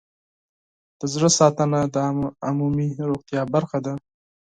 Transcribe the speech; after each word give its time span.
د 0.99 1.01
زړه 1.13 1.29
ساتنه 1.39 1.79
د 1.93 1.95
عمومي 2.47 2.89
روغتیا 3.09 3.41
برخه 3.53 3.77
ده. 3.85 3.93